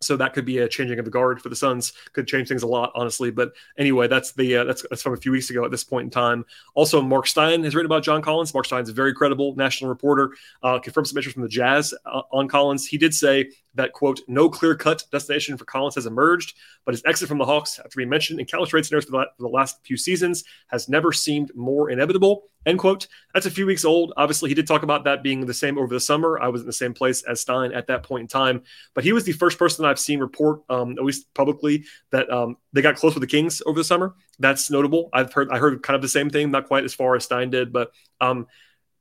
[0.01, 1.93] so that could be a changing of the guard for the Suns.
[2.13, 3.31] Could change things a lot, honestly.
[3.31, 6.05] But anyway, that's the uh, that's that's from a few weeks ago at this point
[6.05, 6.45] in time.
[6.75, 8.53] Also, Mark Stein has written about John Collins.
[8.53, 10.31] Mark Stein's a very credible national reporter.
[10.61, 12.85] Uh, confirmed some interest from the Jazz uh, on Collins.
[12.85, 17.03] He did say that quote no clear cut destination for Collins has emerged, but his
[17.05, 19.97] exit from the Hawks, after being mentioned in countless trade scenarios for the, last few
[19.97, 22.49] seasons, has never seemed more inevitable.
[22.65, 23.07] End quote.
[23.33, 24.13] That's a few weeks old.
[24.17, 26.39] Obviously, he did talk about that being the same over the summer.
[26.39, 29.13] I was in the same place as Stein at that point in time, but he
[29.13, 32.97] was the first person I've seen report, um, at least publicly, that um, they got
[32.97, 34.15] close with the Kings over the summer.
[34.39, 35.09] That's notable.
[35.13, 37.49] I've heard I heard kind of the same thing, not quite as far as Stein
[37.49, 38.47] did, but um,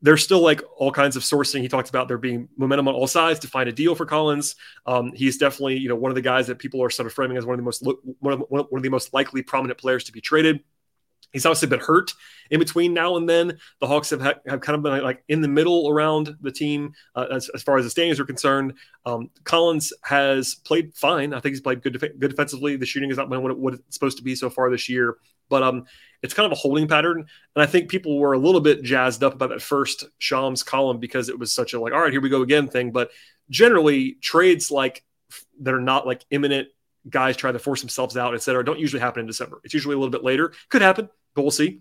[0.02, 1.60] there's still like all kinds of sourcing.
[1.60, 4.54] He talked about there being momentum on all sides to find a deal for Collins.
[4.84, 7.36] Um, he's definitely you know one of the guys that people are sort of framing
[7.36, 7.86] as one of the most
[8.20, 10.60] one of, one of the most likely prominent players to be traded.
[11.36, 12.14] He's obviously been hurt
[12.50, 13.58] in between now and then.
[13.80, 16.94] The Hawks have ha- have kind of been like in the middle around the team
[17.14, 18.74] uh, as, as far as the standings are concerned.
[19.04, 21.34] Um, Collins has played fine.
[21.34, 22.76] I think he's played good def- good defensively.
[22.76, 25.16] The shooting is not what, it, what it's supposed to be so far this year,
[25.50, 25.84] but um,
[26.22, 27.18] it's kind of a holding pattern.
[27.18, 30.98] And I think people were a little bit jazzed up about that first Shams column
[30.98, 32.92] because it was such a like, all right, here we go again thing.
[32.92, 33.10] But
[33.50, 35.04] generally, trades like
[35.60, 36.68] that are not like imminent
[37.08, 39.60] guys trying to force themselves out, et cetera, don't usually happen in December.
[39.62, 40.52] It's usually a little bit later.
[40.70, 41.08] Could happen,
[41.44, 41.80] we'll see.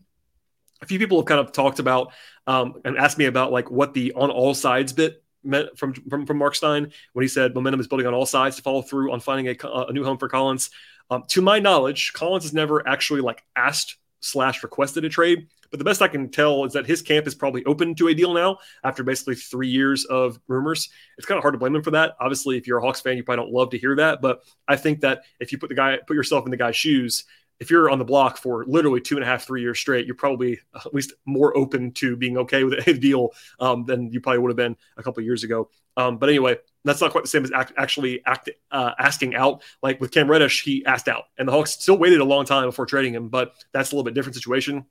[0.81, 2.13] A few people have kind of talked about
[2.47, 6.25] um, and asked me about like what the on all sides bit meant from, from
[6.25, 9.11] from Mark Stein when he said momentum is building on all sides to follow through
[9.11, 10.69] on finding a, a new home for Collins.
[11.09, 15.47] Um, to my knowledge, Collins has never actually like asked slash requested a trade.
[15.69, 18.13] But the best I can tell is that his camp is probably open to a
[18.13, 20.89] deal now after basically three years of rumors.
[21.17, 22.15] It's kind of hard to blame him for that.
[22.19, 24.21] Obviously, if you're a Hawks fan, you probably don't love to hear that.
[24.21, 27.25] But I think that if you put the guy, put yourself in the guy's shoes,
[27.59, 30.15] if you're on the block for literally two and a half, three years straight, you're
[30.15, 34.39] probably at least more open to being okay with a deal um, than you probably
[34.39, 35.69] would have been a couple years ago.
[35.97, 39.63] Um, but anyway, that's not quite the same as act, actually act, uh, asking out.
[39.81, 42.65] Like with Cam Reddish, he asked out, and the Hawks still waited a long time
[42.65, 43.29] before trading him.
[43.29, 44.85] But that's a little bit different situation.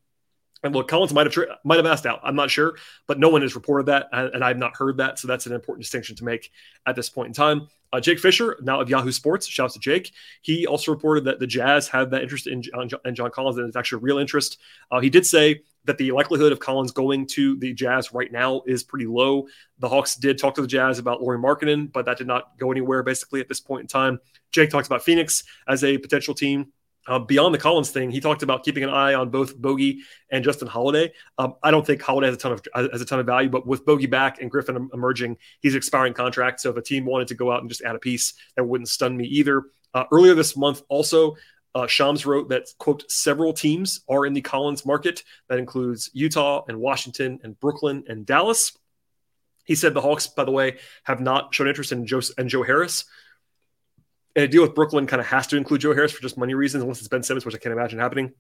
[0.64, 2.20] And look, Collins might have tra- might have asked out.
[2.24, 5.18] I'm not sure, but no one has reported that, and I've not heard that.
[5.18, 6.50] So that's an important distinction to make
[6.86, 7.68] at this point in time.
[7.92, 10.12] Uh, Jake Fisher, now of Yahoo Sports, shouts to Jake.
[10.42, 12.62] He also reported that the Jazz have that interest in,
[13.04, 14.58] in John Collins, and it's actually real interest.
[14.90, 18.62] Uh, he did say that the likelihood of Collins going to the Jazz right now
[18.66, 19.46] is pretty low.
[19.78, 22.72] The Hawks did talk to the Jazz about Lauri Markkanen, but that did not go
[22.72, 24.18] anywhere basically at this point in time.
[24.50, 26.72] Jake talks about Phoenix as a potential team.
[27.06, 30.42] Uh, beyond the Collins thing, he talked about keeping an eye on both Bogey and
[30.42, 31.12] Justin Holiday.
[31.36, 33.66] Um, I don't think Holiday has a ton of has a ton of value, but
[33.66, 36.60] with Bogey back and Griffin emerging, he's expiring contract.
[36.60, 38.88] So if a team wanted to go out and just add a piece, that wouldn't
[38.88, 39.64] stun me either.
[39.92, 41.36] Uh, earlier this month, also
[41.74, 45.24] uh, Shams wrote that quote several teams are in the Collins market.
[45.48, 48.76] That includes Utah and Washington and Brooklyn and Dallas.
[49.64, 52.62] He said the Hawks, by the way, have not shown interest in Joe and Joe
[52.62, 53.04] Harris.
[54.36, 56.54] And a deal with Brooklyn kind of has to include Joe Harris for just money
[56.54, 58.32] reasons, unless it's Ben Simmons, which I can't imagine happening.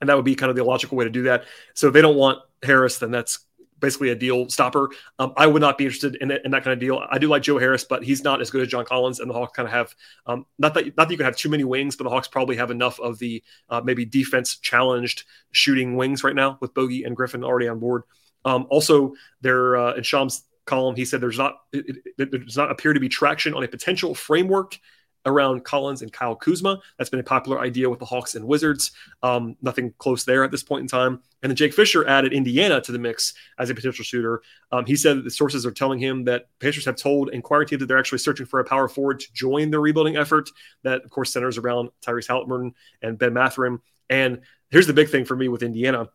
[0.00, 1.44] And that would be kind of the logical way to do that.
[1.74, 3.38] So if they don't want Harris, then that's
[3.78, 4.90] basically a deal stopper.
[5.18, 7.02] Um, I would not be interested in, in that kind of deal.
[7.10, 9.34] I do like Joe Harris, but he's not as good as John Collins, and the
[9.34, 9.94] Hawks kind of have
[10.26, 12.56] um, not that not that you can have too many wings, but the Hawks probably
[12.56, 17.16] have enough of the uh, maybe defense challenged shooting wings right now with Bogey and
[17.16, 18.04] Griffin already on board.
[18.44, 22.56] Um, also, there uh, in Sham's column, he said there's not it, it, it does
[22.56, 24.78] not appear to be traction on a potential framework
[25.26, 26.80] around Collins and Kyle Kuzma.
[26.96, 28.92] That's been a popular idea with the Hawks and Wizards.
[29.22, 31.20] Um, nothing close there at this point in time.
[31.42, 34.42] And then Jake Fisher added Indiana to the mix as a potential shooter.
[34.72, 37.80] Um, he said that the sources are telling him that Pacers have told Inquiry Team
[37.80, 40.48] that they're actually searching for a power forward to join the rebuilding effort.
[40.84, 43.80] That, of course, centers around Tyrese Haliburton and Ben Mathurin.
[44.08, 46.08] And here's the big thing for me with Indiana.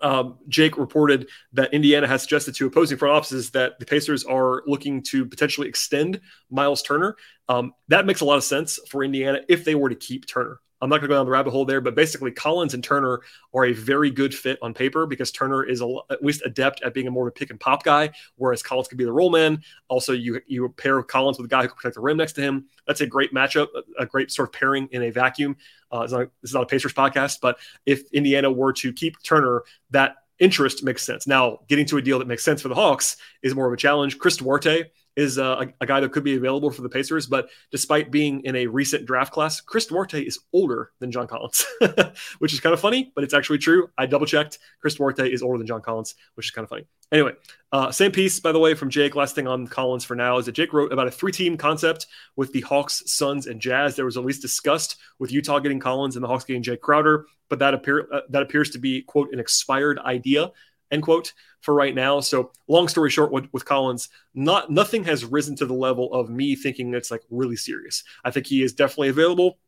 [0.00, 4.62] Um, Jake reported that Indiana has suggested to opposing front offices that the Pacers are
[4.66, 7.16] looking to potentially extend Myles Turner.
[7.48, 10.60] Um, that makes a lot of sense for Indiana if they were to keep Turner.
[10.80, 13.20] I'm not going to go down the rabbit hole there, but basically Collins and Turner
[13.54, 16.92] are a very good fit on paper because Turner is a, at least adept at
[16.92, 19.30] being a more of a pick and pop guy, whereas Collins could be the roll
[19.30, 19.62] man.
[19.88, 22.42] Also, you you pair Collins with a guy who can protect the rim next to
[22.42, 22.66] him.
[22.86, 25.56] That's a great matchup, a great sort of pairing in a vacuum.
[25.92, 29.22] Uh, it's not, this is not a Pacers podcast, but if Indiana were to keep
[29.22, 31.26] Turner, that interest makes sense.
[31.26, 33.76] Now, getting to a deal that makes sense for the Hawks is more of a
[33.76, 34.18] challenge.
[34.18, 34.84] Chris Duarte
[35.16, 37.26] is a, a, guy that could be available for the Pacers.
[37.26, 41.64] But despite being in a recent draft class, Chris Duarte is older than John Collins,
[42.38, 43.88] which is kind of funny, but it's actually true.
[43.96, 44.58] I double checked.
[44.80, 46.86] Chris Duarte is older than John Collins, which is kind of funny.
[47.10, 47.32] Anyway,
[47.72, 49.14] uh, same piece, by the way, from Jake.
[49.14, 52.06] Last thing on Collins for now is that Jake wrote about a three team concept
[52.36, 53.96] with the Hawks, Suns, and Jazz.
[53.96, 57.26] There was at least discussed with Utah getting Collins and the Hawks getting Jake Crowder,
[57.48, 60.50] but that, appear, uh, that appears to be, quote, an expired idea
[60.90, 62.20] end quote for right now.
[62.20, 66.30] So long story short, with, with Collins, not nothing has risen to the level of
[66.30, 68.04] me thinking it's like really serious.
[68.24, 69.58] I think he is definitely available.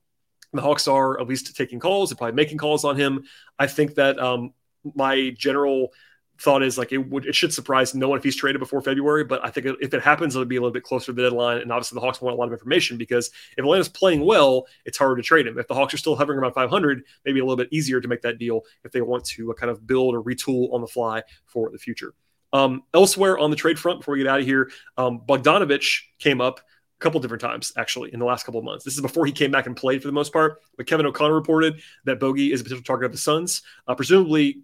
[0.52, 3.24] The Hawks are at least taking calls, they're probably making calls on him.
[3.58, 4.54] I think that um,
[4.94, 5.92] my general
[6.40, 9.24] thought is like it would it should surprise no one if he's traded before February,
[9.24, 11.58] but I think if it happens, it'll be a little bit closer to the deadline.
[11.58, 14.96] And obviously, the Hawks want a lot of information because if Atlanta's playing well, it's
[14.96, 15.58] harder to trade him.
[15.58, 18.22] If the Hawks are still hovering around 500, maybe a little bit easier to make
[18.22, 21.22] that deal if they want to uh, kind of build or retool on the fly
[21.46, 22.14] for the future.
[22.52, 26.40] Um, elsewhere on the trade front, before we get out of here, um, Bogdanovich came
[26.40, 28.84] up a couple different times actually in the last couple of months.
[28.84, 30.60] This is before he came back and played for the most part.
[30.76, 33.62] But Kevin O'Connor reported that Bogey is a potential target of the Suns.
[33.86, 34.62] Uh, presumably,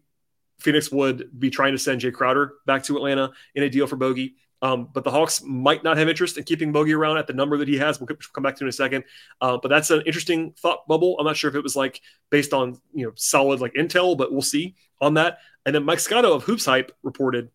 [0.65, 3.97] Phoenix would be trying to send Jae Crowder back to Atlanta in a deal for
[3.97, 4.35] Bogey.
[4.63, 7.59] Um, but the Hawks might not have interest in keeping Bogey around at the number
[7.59, 8.01] that he has.
[8.01, 9.05] We'll come back to in a second.
[9.39, 11.19] Uh, but that's an interesting thought bubble.
[11.19, 12.01] I'm not sure if it was like
[12.31, 15.39] based on you know solid like intel, but we'll see on that.
[15.67, 17.51] And then Mike Scotto of HoopsHype reported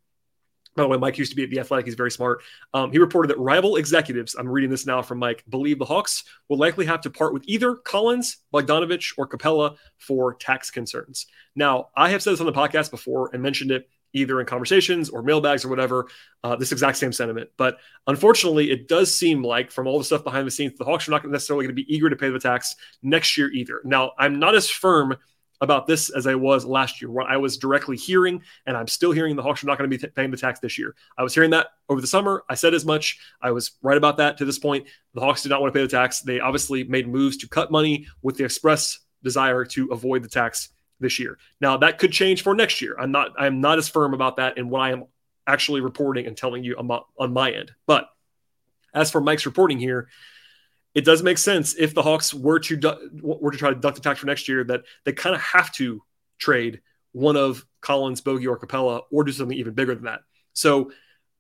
[0.80, 1.86] by the way, Mike used to be at the Athletic.
[1.86, 2.42] He's very smart.
[2.74, 6.24] Um, he reported that rival executives, I'm reading this now from Mike, believe the Hawks
[6.48, 11.28] will likely have to part with either Collins, Bogdanovich, or Capela for tax concerns.
[11.54, 15.10] Now, I have said this on the podcast before and mentioned it either in conversations
[15.10, 16.08] or mailbags or whatever,
[16.44, 17.50] uh, this exact same sentiment.
[17.58, 21.08] But unfortunately, it does seem like from all the stuff behind the scenes, the Hawks
[21.08, 23.82] are not necessarily going to be eager to pay the tax next year either.
[23.84, 25.18] Now, I'm not as firm
[25.62, 27.12] about this as I was last year.
[27.12, 29.98] What I was directly hearing, and I'm still hearing the Hawks are not going to
[29.98, 30.96] be t- paying the tax this year.
[31.18, 32.44] I was hearing that over the summer.
[32.50, 33.20] I said as much.
[33.42, 34.88] I was right about that to this point.
[35.14, 36.22] The Hawks did not want to pay the tax.
[36.22, 40.70] They obviously made moves to cut money with the express desire to avoid the tax
[41.00, 41.38] this year.
[41.62, 42.96] Now that could change for next year.
[43.00, 45.06] I'm not I'm not as firm about that in what I am
[45.48, 47.72] actually reporting and telling you on my end.
[47.86, 48.10] But
[48.94, 50.10] as for Mike's reporting here,
[51.00, 54.02] it does make sense if the Hawks were to were to try to duck the
[54.02, 56.04] tax for next year that they kind of have to
[56.40, 56.82] trade
[57.14, 60.20] one of Collins, Bogey, or Capela, or do something even bigger than that.
[60.52, 60.92] So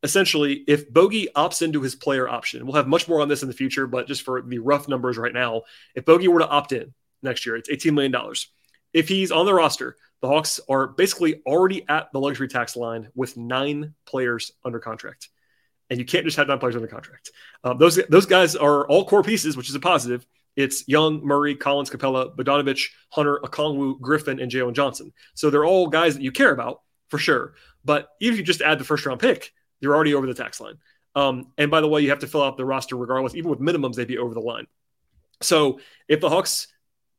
[0.02, 3.50] essentially, if Bogey opts into his player option, we'll have much more on this in
[3.50, 6.72] the future, but just for the rough numbers right now, if Bogey were to opt
[6.72, 8.15] in next year, it's $18 million.
[8.93, 13.10] If he's on the roster, the Hawks are basically already at the luxury tax line
[13.13, 15.28] with nine players under contract
[15.89, 17.32] and you can't just have nine players under contract.
[17.63, 20.25] Um, those those guys are all core pieces, which is a positive.
[20.56, 25.13] It's Young, Murray, Collins, Capela, Bogdanovich, Hunter, Okongwu, Griffin, and Jalen Johnson.
[25.34, 27.54] So they're all guys that you care about for sure.
[27.86, 30.60] But even if you just add the first round pick, you're already over the tax
[30.60, 30.78] line.
[31.15, 33.36] Um, and by the way, you have to fill out the roster regardless.
[33.36, 34.67] Even with minimums, they'd be over the line.
[35.41, 36.67] So if the Hawks,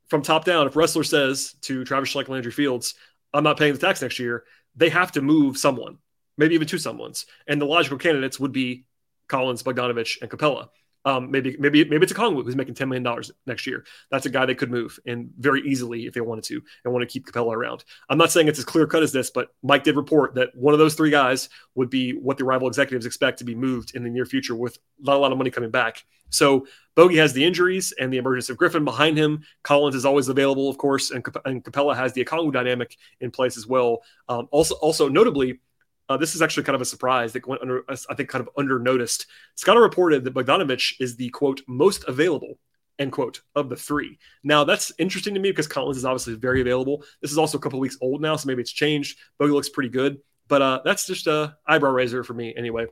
[0.08, 2.94] from top down, if Ressler says to Travis Schlenk and Landry Fields,
[3.32, 4.44] I'm not paying the tax next year,
[4.76, 5.98] they have to move someone
[6.40, 7.26] maybe even two someones.
[7.46, 8.86] And the logical candidates would be
[9.28, 10.68] Collins, Bogdanovich, and Capela.
[11.02, 13.86] Um, maybe maybe maybe it's Okongwu who's making ten million dollars next year.
[14.10, 17.02] That's a guy they could move and very easily if they wanted to and want
[17.08, 17.84] to keep Capela around.
[18.10, 20.74] I'm not saying it's as clear cut as this, but Mike did report that one
[20.74, 24.02] of those three guys would be what the rival executives expect to be moved in
[24.02, 26.04] the near future with not a lot of money coming back.
[26.28, 29.42] So Bogey has the injuries and the emergence of Griffin behind him.
[29.62, 33.56] Collins is always available, of course, and, and Capela has the Okongwu dynamic in place
[33.56, 34.02] as well.
[34.28, 35.60] Um, also, also notably,
[36.10, 38.50] uh, this is actually kind of a surprise that went under, I think, kind of
[38.58, 39.26] under noticed.
[39.54, 42.58] Scott reported that Bogdanovich is the quote most available
[42.98, 44.18] end quote of the three.
[44.42, 47.04] Now that's interesting to me because Collins is obviously very available.
[47.22, 49.18] This is also a couple weeks old now, so maybe it's changed.
[49.38, 50.18] Bogey looks pretty good,
[50.48, 52.86] but uh, that's just a eyebrow raiser for me anyway.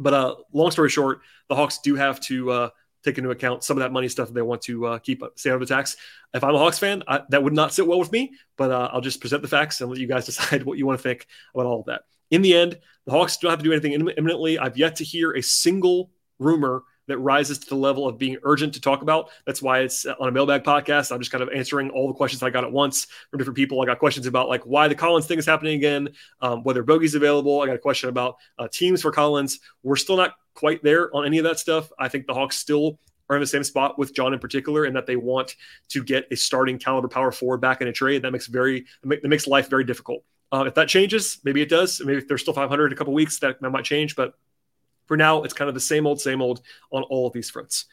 [0.00, 2.68] But uh, long story short, the Hawks do have to uh,
[3.04, 5.50] take into account some of that money stuff that they want to uh, keep stay
[5.50, 5.96] out of the tax.
[6.34, 8.32] If I'm a Hawks fan, I, that would not sit well with me.
[8.56, 10.98] But uh, I'll just present the facts and let you guys decide what you want
[10.98, 12.02] to think about all of that.
[12.32, 14.58] In the end, the Hawks don't have to do anything imminently.
[14.58, 18.72] I've yet to hear a single rumor that rises to the level of being urgent
[18.74, 19.30] to talk about.
[19.44, 21.12] That's why it's on a mailbag podcast.
[21.12, 23.82] I'm just kind of answering all the questions I got at once from different people.
[23.82, 26.08] I got questions about like why the Collins thing is happening again,
[26.40, 27.60] um, whether Bogey's available.
[27.60, 29.60] I got a question about uh, teams for Collins.
[29.82, 31.90] We're still not quite there on any of that stuff.
[31.98, 34.96] I think the Hawks still are in the same spot with John in particular, and
[34.96, 35.56] that they want
[35.88, 38.22] to get a starting caliber power forward back in a trade.
[38.22, 40.24] That makes very that makes life very difficult.
[40.52, 42.00] Uh, if that changes, maybe it does.
[42.04, 44.14] Maybe if they're still 500 in a couple weeks, that, that might change.
[44.14, 44.34] But
[45.06, 46.60] for now, it's kind of the same old, same old
[46.90, 47.86] on all of these fronts.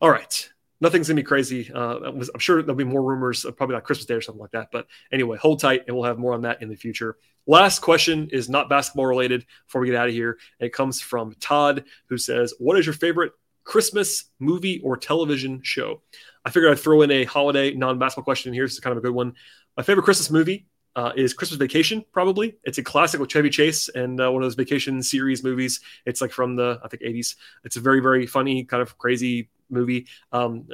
[0.00, 0.50] All right.
[0.80, 1.70] Nothing's gonna be crazy.
[1.72, 4.68] Uh, I'm sure there'll be more rumors, probably like Christmas Day or something like that.
[4.70, 7.16] But anyway, hold tight, and we'll have more on that in the future.
[7.48, 9.44] Last question is not basketball related.
[9.66, 12.92] Before we get out of here, it comes from Todd, who says, "What is your
[12.92, 13.32] favorite
[13.64, 16.02] Christmas movie or television show?"
[16.44, 18.64] I figured I'd throw in a holiday non-basketball question here.
[18.64, 19.34] This is kind of a good one.
[19.76, 22.04] My favorite Christmas movie uh, is Christmas Vacation.
[22.12, 25.80] Probably it's a classic with Chevy Chase and uh, one of those vacation series movies.
[26.06, 27.36] It's like from the I think 80s.
[27.64, 30.06] It's a very very funny kind of crazy movie.
[30.32, 30.68] Um,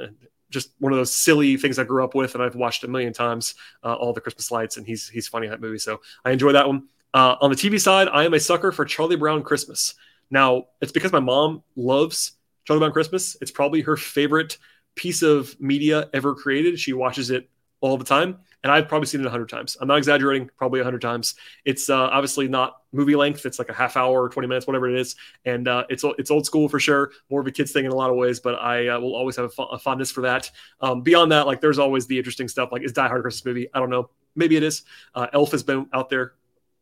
[0.49, 3.13] just one of those silly things I grew up with, and I've watched a million
[3.13, 3.55] times.
[3.83, 6.53] Uh, all the Christmas lights, and he's he's funny in that movie, so I enjoy
[6.53, 6.87] that one.
[7.13, 9.95] Uh, on the TV side, I am a sucker for Charlie Brown Christmas.
[10.29, 12.33] Now it's because my mom loves
[12.65, 13.37] Charlie Brown Christmas.
[13.41, 14.57] It's probably her favorite
[14.95, 16.79] piece of media ever created.
[16.79, 17.49] She watches it
[17.81, 19.77] all the time and I've probably seen it a hundred times.
[19.79, 21.35] I'm not exaggerating, probably a hundred times.
[21.65, 23.45] It's uh, obviously not movie length.
[23.45, 26.31] It's like a half hour, or 20 minutes, whatever it is, and uh, it's it's
[26.31, 27.11] old school for sure.
[27.29, 29.35] More of a kids thing in a lot of ways, but I uh, will always
[29.35, 30.49] have a, a fondness for that.
[30.81, 32.71] Um, beyond that, like there's always the interesting stuff.
[32.71, 33.69] Like is Die Hard a Christmas movie?
[33.71, 34.09] I don't know.
[34.35, 34.81] Maybe it is.
[35.13, 36.33] Uh, Elf has been out there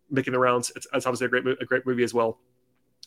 [0.10, 0.72] making the rounds.
[0.78, 2.40] It's, it's obviously a great a great movie as well.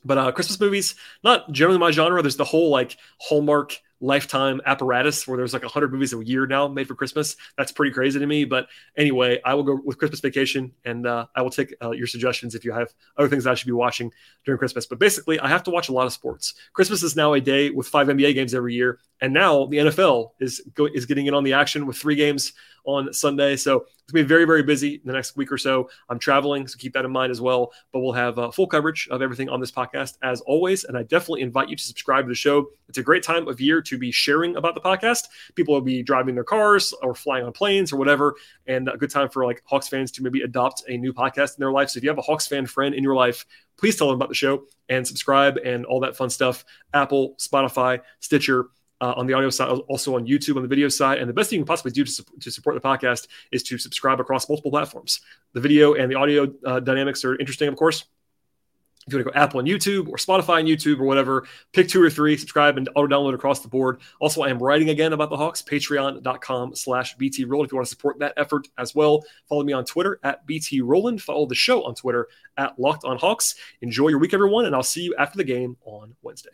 [0.04, 2.20] But uh, Christmas movies, not generally my genre.
[2.20, 6.68] There's the whole like Hallmark lifetime apparatus where there's like 100 movies a year now
[6.68, 7.36] made for christmas.
[7.56, 11.26] That's pretty crazy to me but anyway i will go with christmas vacation and uh,
[11.34, 14.12] i will take uh, your suggestions if you have other things i should be watching
[14.44, 14.86] during christmas.
[14.86, 16.54] But basically i have to watch a lot of sports.
[16.72, 20.30] Christmas is now a day with five nba games every year and now the nfl
[20.40, 22.52] is go- is getting in on the action with three games
[22.86, 23.56] on Sunday.
[23.56, 25.90] So it's going to be very, very busy the next week or so.
[26.08, 27.72] I'm traveling, so keep that in mind as well.
[27.92, 30.84] But we'll have uh, full coverage of everything on this podcast as always.
[30.84, 32.68] And I definitely invite you to subscribe to the show.
[32.88, 35.24] It's a great time of year to be sharing about the podcast.
[35.56, 38.36] People will be driving their cars or flying on planes or whatever.
[38.68, 41.60] And a good time for like Hawks fans to maybe adopt a new podcast in
[41.60, 41.90] their life.
[41.90, 43.44] So if you have a Hawks fan friend in your life,
[43.76, 46.64] please tell them about the show and subscribe and all that fun stuff.
[46.94, 48.66] Apple, Spotify, Stitcher,
[49.00, 51.18] uh, on the audio side, also on YouTube on the video side.
[51.18, 53.62] And the best thing you can possibly do to, su- to support the podcast is
[53.64, 55.20] to subscribe across multiple platforms.
[55.52, 58.04] The video and the audio uh, dynamics are interesting, of course.
[59.06, 61.88] If you want to go Apple and YouTube or Spotify and YouTube or whatever, pick
[61.88, 64.00] two or three, subscribe and auto download across the board.
[64.20, 67.84] Also, I am writing again about the Hawks, patreon.com slash BT if you want to
[67.86, 69.24] support that effort as well.
[69.48, 71.22] Follow me on Twitter at BT Rowland.
[71.22, 73.54] Follow the show on Twitter at Locked on Hawks.
[73.80, 76.50] Enjoy your week, everyone, and I'll see you after the game on Wednesday.